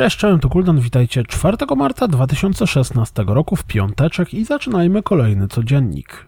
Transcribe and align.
Cześć, 0.00 0.16
cześć, 0.16 0.42
to 0.42 0.48
Kuldan, 0.48 0.80
witajcie 0.80 1.24
4 1.24 1.56
marca 1.76 2.08
2016 2.08 3.24
roku 3.26 3.56
w 3.56 3.64
piąteczek 3.64 4.34
i 4.34 4.44
zaczynajmy 4.44 5.02
kolejny 5.02 5.48
codziennik. 5.48 6.26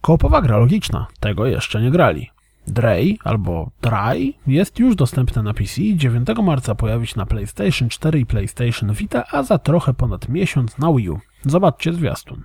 Koopowa 0.00 0.42
gra 0.42 0.56
logiczna, 0.56 1.06
tego 1.20 1.46
jeszcze 1.46 1.82
nie 1.82 1.90
grali. 1.90 2.30
Dray 2.66 3.18
albo 3.24 3.70
Dry 3.82 4.32
jest 4.46 4.78
już 4.78 4.96
dostępny 4.96 5.42
na 5.42 5.54
PC, 5.54 5.80
9 5.94 6.28
marca 6.42 6.74
pojawi 6.74 7.06
się 7.06 7.18
na 7.18 7.26
PlayStation 7.26 7.88
4 7.88 8.20
i 8.20 8.26
PlayStation 8.26 8.92
Vita, 8.92 9.24
a 9.32 9.42
za 9.42 9.58
trochę 9.58 9.94
ponad 9.94 10.28
miesiąc 10.28 10.78
na 10.78 10.92
Wii 10.92 11.10
U. 11.10 11.18
Zobaczcie 11.46 11.92
zwiastun. 11.92 12.44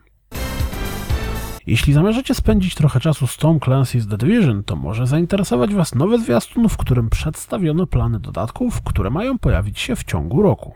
Jeśli 1.67 1.93
zamierzacie 1.93 2.33
spędzić 2.33 2.75
trochę 2.75 2.99
czasu 2.99 3.27
z 3.27 3.37
Tom 3.37 3.59
Clancy's 3.59 4.09
The 4.09 4.17
Division, 4.17 4.63
to 4.63 4.75
może 4.75 5.07
zainteresować 5.07 5.73
Was 5.73 5.95
nowy 5.95 6.19
zwiastun, 6.19 6.69
w 6.69 6.77
którym 6.77 7.09
przedstawiono 7.09 7.87
plany 7.87 8.19
dodatków, 8.19 8.81
które 8.81 9.09
mają 9.09 9.39
pojawić 9.39 9.79
się 9.79 9.95
w 9.95 10.03
ciągu 10.03 10.41
roku. 10.41 10.73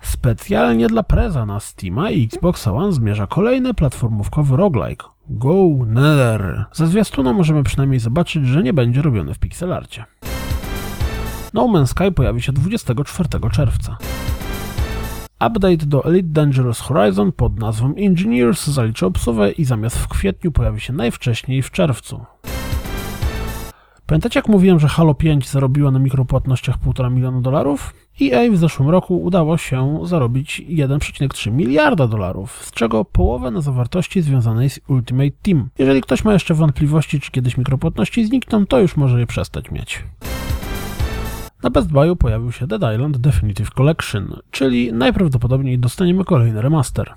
Specjalnie 0.00 0.86
dla 0.86 1.02
preza 1.02 1.46
na 1.46 1.60
Steama 1.60 2.10
i 2.10 2.24
Xbox 2.24 2.66
One 2.66 2.92
zmierza 2.92 3.26
kolejny 3.26 3.74
platformówkowy 3.74 4.56
roguelike 4.56 5.06
Go 5.28 5.54
Nether. 5.86 6.64
Ze 6.72 6.86
zwiastuna 6.86 7.32
możemy 7.32 7.62
przynajmniej 7.62 8.00
zobaczyć, 8.00 8.46
że 8.46 8.62
nie 8.62 8.72
będzie 8.72 9.02
robiony 9.02 9.34
w 9.34 9.38
pixelarcie. 9.38 10.04
No 11.54 11.62
Man's 11.68 11.86
Sky 11.86 12.12
pojawi 12.12 12.42
się 12.42 12.52
24 12.52 13.28
czerwca. 13.52 13.96
Update 15.46 15.86
do 15.86 16.04
Elite 16.04 16.28
Dangerous 16.28 16.80
Horizon 16.80 17.32
pod 17.32 17.58
nazwą 17.58 17.94
Engineers 17.94 18.66
zaliczy 18.66 19.06
obsuwę 19.06 19.52
i 19.52 19.64
zamiast 19.64 19.98
w 19.98 20.08
kwietniu 20.08 20.52
pojawi 20.52 20.80
się 20.80 20.92
najwcześniej 20.92 21.62
w 21.62 21.70
czerwcu. 21.70 22.24
Pamiętacie 24.06 24.38
jak 24.38 24.48
mówiłem, 24.48 24.80
że 24.80 24.88
Halo 24.88 25.14
5 25.14 25.48
zarobiła 25.48 25.90
na 25.90 25.98
mikropłatnościach 25.98 26.78
1,5 26.78 27.12
miliona 27.12 27.40
dolarów? 27.40 27.94
EA 28.22 28.50
w 28.50 28.56
zeszłym 28.56 28.88
roku 28.88 29.22
udało 29.22 29.58
się 29.58 30.00
zarobić 30.04 30.62
1,3 30.68 31.52
miliarda 31.52 32.06
dolarów, 32.06 32.64
z 32.64 32.70
czego 32.70 33.04
połowę 33.04 33.50
na 33.50 33.60
zawartości 33.60 34.22
związanej 34.22 34.70
z 34.70 34.80
Ultimate 34.88 35.36
Team. 35.42 35.68
Jeżeli 35.78 36.00
ktoś 36.00 36.24
ma 36.24 36.32
jeszcze 36.32 36.54
wątpliwości, 36.54 37.20
czy 37.20 37.30
kiedyś 37.30 37.56
mikropłatności 37.56 38.26
znikną, 38.26 38.66
to 38.66 38.80
już 38.80 38.96
może 38.96 39.20
je 39.20 39.26
przestać 39.26 39.70
mieć. 39.70 40.02
Na 41.62 41.70
Best 41.70 41.92
Buyu 41.92 42.16
pojawił 42.16 42.52
się 42.52 42.66
Dead 42.66 42.94
Island 42.94 43.18
Definitive 43.18 43.70
Collection, 43.70 44.36
czyli 44.50 44.92
najprawdopodobniej 44.92 45.78
dostaniemy 45.78 46.24
kolejny 46.24 46.62
remaster. 46.62 47.14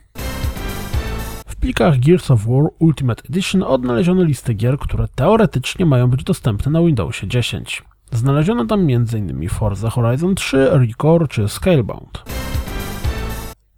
W 1.48 1.56
plikach 1.56 2.00
Gears 2.00 2.32
of 2.32 2.46
War 2.46 2.64
Ultimate 2.80 3.24
Edition 3.30 3.64
odnaleziono 3.64 4.24
listę 4.24 4.54
gier, 4.54 4.78
które 4.78 5.08
teoretycznie 5.16 5.86
mają 5.86 6.10
być 6.10 6.24
dostępne 6.24 6.72
na 6.72 6.82
Windowsie 6.82 7.28
10. 7.28 7.84
Znaleziono 8.12 8.66
tam 8.66 8.80
m.in. 8.80 9.50
Forza 9.50 9.90
Horizon 9.90 10.36
3, 10.36 10.70
Recore 10.72 11.28
czy 11.28 11.48
Scalebound. 11.48 12.35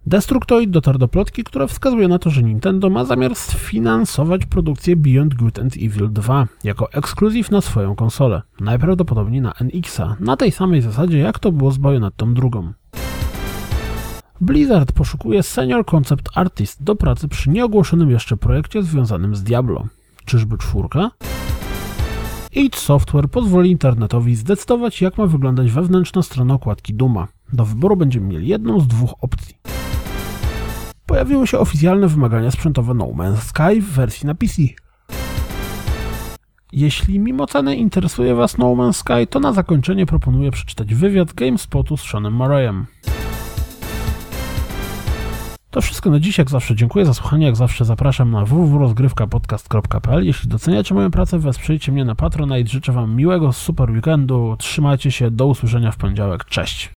Destructoid 0.08 0.70
dotarł 0.70 0.98
do 0.98 1.08
plotki, 1.08 1.44
która 1.44 1.66
wskazuje 1.66 2.08
na 2.08 2.18
to, 2.18 2.30
że 2.30 2.42
Nintendo 2.42 2.90
ma 2.90 3.04
zamiar 3.04 3.34
sfinansować 3.34 4.46
produkcję 4.46 4.96
Beyond 4.96 5.34
Good 5.34 5.58
and 5.58 5.74
Evil 5.76 6.12
2 6.12 6.46
jako 6.64 6.92
ekskluzyw 6.92 7.50
na 7.50 7.60
swoją 7.60 7.94
konsolę, 7.94 8.42
najprawdopodobniej 8.60 9.40
na 9.40 9.52
NX-a, 9.60 10.16
na 10.20 10.36
tej 10.36 10.52
samej 10.52 10.82
zasadzie 10.82 11.18
jak 11.18 11.38
to 11.38 11.52
było 11.52 11.70
z 11.70 11.78
Bayonettą 11.78 12.34
drugą. 12.34 12.72
Blizzard 14.40 14.92
poszukuje 14.92 15.42
Senior 15.42 15.84
Concept 15.94 16.28
Artist 16.34 16.82
do 16.82 16.96
pracy 16.96 17.28
przy 17.28 17.50
nieogłoszonym 17.50 18.10
jeszcze 18.10 18.36
projekcie 18.36 18.82
związanym 18.82 19.34
z 19.34 19.42
Diablo. 19.42 19.86
Czyżby 20.24 20.58
czwórka? 20.58 21.10
id 22.52 22.76
Software 22.76 23.30
pozwoli 23.30 23.70
internetowi 23.70 24.36
zdecydować, 24.36 25.02
jak 25.02 25.18
ma 25.18 25.26
wyglądać 25.26 25.70
wewnętrzna 25.70 26.22
strona 26.22 26.54
okładki 26.54 26.94
Duma. 26.94 27.28
Do 27.52 27.64
wyboru 27.64 27.96
będziemy 27.96 28.26
mieli 28.26 28.48
jedną 28.48 28.80
z 28.80 28.86
dwóch 28.86 29.14
opcji. 29.20 29.57
Pojawiły 31.08 31.46
się 31.46 31.58
oficjalne 31.58 32.08
wymagania 32.08 32.50
sprzętowe 32.50 32.94
No 32.94 33.04
Man's 33.04 33.36
Sky 33.36 33.80
w 33.80 33.90
wersji 33.90 34.26
na 34.26 34.34
PC. 34.34 34.62
Jeśli 36.72 37.18
mimo 37.18 37.46
ceny 37.46 37.76
interesuje 37.76 38.34
Was 38.34 38.58
No 38.58 38.66
Man's 38.66 38.92
Sky, 38.92 39.26
to 39.30 39.40
na 39.40 39.52
zakończenie 39.52 40.06
proponuję 40.06 40.50
przeczytać 40.50 40.94
wywiad 40.94 41.32
GameSpotu 41.32 41.96
z 41.96 42.00
Seanem 42.00 42.32
Murrayem. 42.32 42.86
To 45.70 45.80
wszystko 45.80 46.10
na 46.10 46.20
dziś, 46.20 46.38
jak 46.38 46.50
zawsze 46.50 46.76
dziękuję 46.76 47.04
za 47.04 47.14
słuchanie, 47.14 47.46
jak 47.46 47.56
zawsze 47.56 47.84
zapraszam 47.84 48.30
na 48.30 48.44
www.rozgrywkapodcast.pl 48.44 50.26
Jeśli 50.26 50.48
doceniacie 50.48 50.94
moją 50.94 51.10
pracę, 51.10 51.38
wesprzyjcie 51.38 51.92
mnie 51.92 52.04
na 52.04 52.14
Patronite, 52.14 52.70
życzę 52.70 52.92
Wam 52.92 53.16
miłego 53.16 53.52
super 53.52 53.90
weekendu, 53.90 54.56
trzymajcie 54.58 55.10
się, 55.10 55.30
do 55.30 55.46
usłyszenia 55.46 55.90
w 55.90 55.96
poniedziałek, 55.96 56.44
cześć! 56.44 56.90